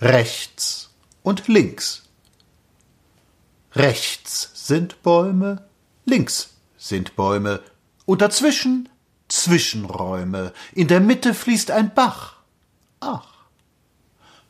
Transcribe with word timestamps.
rechts 0.00 0.90
und 1.22 1.48
links. 1.48 2.04
Rechts 3.74 4.50
sind 4.54 5.02
Bäume, 5.02 5.64
links 6.04 6.54
sind 6.76 7.16
Bäume, 7.16 7.60
und 8.06 8.22
dazwischen 8.22 8.88
Zwischenräume, 9.28 10.52
in 10.72 10.88
der 10.88 11.00
Mitte 11.00 11.34
fließt 11.34 11.70
ein 11.70 11.94
Bach. 11.94 12.36
Ach. 12.98 13.26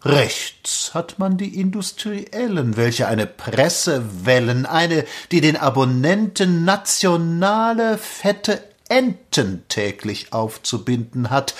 Rechts 0.03 0.95
hat 0.95 1.19
man 1.19 1.37
die 1.37 1.61
Industriellen, 1.61 2.79
welche 2.79 3.07
eine 3.07 3.27
Presse 3.27 4.25
wellen, 4.25 4.65
eine, 4.65 5.05
die 5.31 5.43
den 5.43 5.59
Abonnenten 5.59 6.65
nationale 6.65 7.99
fette 7.99 8.65
Enten 8.89 9.65
täglich 9.69 10.33
aufzubinden 10.33 11.29
hat, 11.29 11.55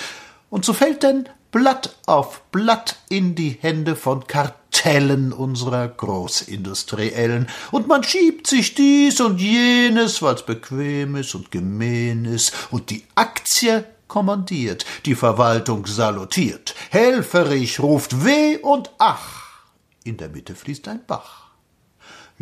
und 0.49 0.65
so 0.65 0.73
fällt 0.73 1.03
denn 1.03 1.29
Blatt 1.51 1.97
auf 2.05 2.43
Blatt 2.51 2.95
in 3.09 3.35
die 3.35 3.57
Hände 3.59 3.97
von 3.97 4.25
Kartellen 4.25 5.33
unserer 5.33 5.85
Großindustriellen, 5.89 7.49
und 7.71 7.89
man 7.89 8.05
schiebt 8.05 8.47
sich 8.47 8.73
dies 8.73 9.19
und 9.19 9.41
jenes, 9.41 10.21
weil's 10.21 10.45
bequem 10.45 11.17
ist 11.17 11.35
und 11.35 11.51
gemein 11.51 12.23
ist, 12.23 12.53
und 12.71 12.89
die 12.89 13.03
Aktie 13.15 13.83
kommandiert, 14.07 14.85
die 15.05 15.15
Verwaltung 15.15 15.85
salutiert, 15.87 16.73
helferich 16.89 17.81
ruft 17.81 18.23
Weh 18.23 18.57
und 18.57 18.89
Ach, 18.97 19.65
in 20.05 20.15
der 20.15 20.29
Mitte 20.29 20.55
fließt 20.55 20.87
ein 20.87 21.05
Bach. 21.05 21.50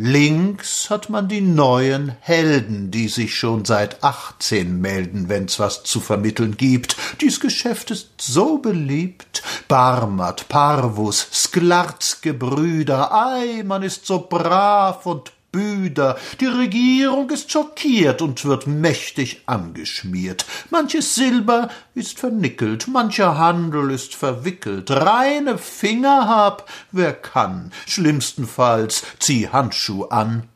Links 0.02 0.88
hat 0.88 1.10
man 1.10 1.28
die 1.28 1.42
neuen 1.42 2.16
Helden, 2.20 2.90
die 2.90 3.08
sich 3.08 3.34
schon 3.34 3.66
seit 3.66 4.02
achtzehn 4.02 4.80
melden, 4.80 5.28
wenn's 5.28 5.58
was 5.58 5.82
zu 5.82 6.00
vermitteln 6.00 6.56
gibt. 6.56 6.96
Dies 7.20 7.38
Geschäft 7.38 7.90
ist 7.90 8.08
so 8.18 8.56
beliebt. 8.56 9.42
Barmat, 9.68 10.48
Parvus, 10.48 11.28
Sklarz 11.34 12.22
Gebrüder, 12.22 13.12
ei, 13.12 13.62
man 13.62 13.82
ist 13.82 14.06
so 14.06 14.26
brav 14.26 15.04
und 15.04 15.32
Büder. 15.52 16.16
Die 16.40 16.46
Regierung 16.46 17.30
ist 17.30 17.50
schockiert 17.50 18.22
und 18.22 18.44
wird 18.44 18.66
mächtig 18.66 19.42
angeschmiert. 19.46 20.46
Manches 20.70 21.14
Silber 21.14 21.68
ist 21.94 22.18
vernickelt, 22.18 22.88
mancher 22.88 23.36
Handel 23.38 23.90
ist 23.90 24.14
verwickelt. 24.14 24.90
Reine 24.90 25.58
Finger 25.58 26.28
hab, 26.28 26.68
wer 26.92 27.12
kann. 27.12 27.72
Schlimmstenfalls 27.86 29.02
zieh 29.18 29.48
Handschuh 29.48 30.04
an. 30.04 30.48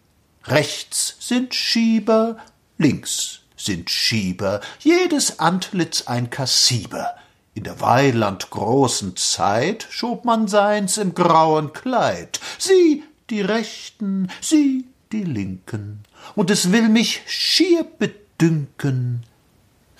Rechts 0.46 1.16
sind 1.20 1.54
Schieber, 1.54 2.36
links 2.78 3.40
sind 3.56 3.88
Schieber, 3.88 4.60
jedes 4.80 5.38
Antlitz 5.38 6.02
ein 6.06 6.28
Kassiber. 6.28 7.14
In 7.54 7.64
der 7.64 7.80
Weiland 7.80 8.50
großen 8.50 9.16
Zeit 9.16 9.86
schob 9.88 10.24
man 10.24 10.48
seins 10.48 10.98
im 10.98 11.14
grauen 11.14 11.72
Kleid. 11.72 12.40
Sieh, 12.58 13.04
die 13.30 13.40
Rechten, 13.40 14.30
sie 14.40 14.86
die 15.12 15.24
Linken, 15.24 16.00
und 16.34 16.50
es 16.50 16.72
will 16.72 16.88
mich 16.88 17.22
schier 17.26 17.84
bedünken. 17.84 19.24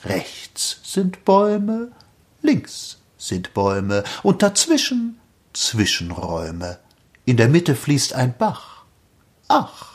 Rechts 0.04 0.80
sind 0.82 1.24
Bäume, 1.24 1.92
links 2.42 2.98
sind 3.16 3.54
Bäume, 3.54 4.04
und 4.22 4.42
dazwischen 4.42 5.18
Zwischenräume. 5.52 6.78
In 7.24 7.36
der 7.36 7.48
Mitte 7.48 7.74
fließt 7.74 8.12
ein 8.12 8.36
Bach. 8.36 8.84
Ach, 9.48 9.93